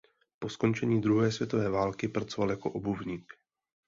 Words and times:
Po 0.39 0.49
skončení 0.49 1.01
druhé 1.01 1.31
světové 1.31 1.69
války 1.69 2.07
pracoval 2.07 2.49
jako 2.51 2.71
obuvník. 2.71 3.33